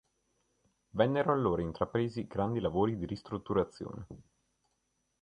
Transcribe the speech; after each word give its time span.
Vennero 0.93 1.31
allora 1.31 1.61
intrapresi 1.61 2.25
grandi 2.25 2.59
lavori 2.59 2.97
di 2.97 3.05
ristrutturazione. 3.05 4.07